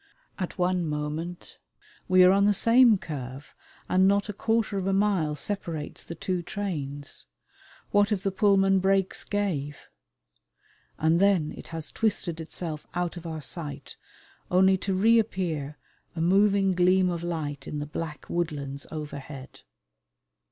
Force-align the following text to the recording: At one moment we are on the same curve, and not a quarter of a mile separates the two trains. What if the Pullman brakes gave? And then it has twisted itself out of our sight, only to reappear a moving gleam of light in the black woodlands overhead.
At 0.39 0.57
one 0.57 0.83
moment 0.89 1.59
we 2.07 2.23
are 2.23 2.31
on 2.31 2.45
the 2.45 2.55
same 2.55 2.97
curve, 2.97 3.53
and 3.87 4.07
not 4.07 4.29
a 4.29 4.33
quarter 4.33 4.79
of 4.79 4.87
a 4.87 4.93
mile 4.93 5.35
separates 5.35 6.03
the 6.03 6.15
two 6.15 6.41
trains. 6.41 7.27
What 7.91 8.11
if 8.11 8.23
the 8.23 8.31
Pullman 8.31 8.79
brakes 8.79 9.23
gave? 9.23 9.89
And 10.97 11.19
then 11.19 11.53
it 11.55 11.67
has 11.67 11.91
twisted 11.91 12.39
itself 12.41 12.87
out 12.95 13.15
of 13.15 13.27
our 13.27 13.41
sight, 13.41 13.95
only 14.49 14.75
to 14.79 14.95
reappear 14.95 15.77
a 16.15 16.19
moving 16.21 16.71
gleam 16.73 17.07
of 17.11 17.21
light 17.21 17.67
in 17.67 17.77
the 17.77 17.85
black 17.85 18.27
woodlands 18.27 18.87
overhead. 18.91 19.61